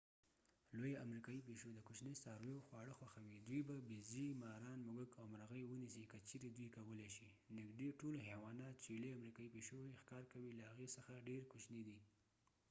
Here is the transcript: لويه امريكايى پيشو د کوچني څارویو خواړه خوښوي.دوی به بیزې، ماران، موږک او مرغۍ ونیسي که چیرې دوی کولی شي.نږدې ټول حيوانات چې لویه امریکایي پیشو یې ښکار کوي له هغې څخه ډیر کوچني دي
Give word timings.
لويه 0.73 0.97
امريكايى 1.05 1.41
پيشو 1.49 1.69
د 1.73 1.79
کوچني 1.87 2.13
څارویو 2.23 2.65
خواړه 2.67 2.93
خوښوي.دوی 2.99 3.59
به 3.67 3.75
بیزې، 3.89 4.27
ماران، 4.43 4.79
موږک 4.87 5.11
او 5.19 5.25
مرغۍ 5.33 5.63
ونیسي 5.65 6.03
که 6.11 6.17
چیرې 6.29 6.49
دوی 6.55 6.69
کولی 6.75 7.09
شي.نږدې 7.15 7.89
ټول 7.99 8.15
حيوانات 8.27 8.75
چې 8.83 8.99
لویه 9.01 9.17
امریکایي 9.17 9.53
پیشو 9.55 9.77
یې 9.85 9.97
ښکار 10.01 10.23
کوي 10.31 10.51
له 10.59 10.63
هغې 10.71 10.87
څخه 10.95 11.25
ډیر 11.27 11.41
کوچني 11.51 11.81
دي 11.89 11.99